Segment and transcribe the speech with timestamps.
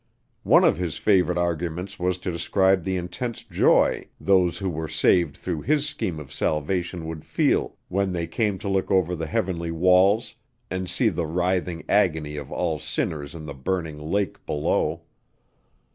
[0.41, 5.37] One of his favorite arguments was to describe the intense joy those who were saved
[5.37, 9.69] through his scheme of salvation would feel when they came to look over the heavenly
[9.69, 10.33] walls
[10.71, 15.03] and see the writhing agony of all sinners in the burning lake below.